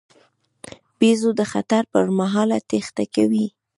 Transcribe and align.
بیزو 0.99 1.31
د 1.39 1.41
خطر 1.51 1.83
پر 1.93 2.05
مهال 2.19 2.49
تېښته 2.69 3.03
کوي. 3.15 3.45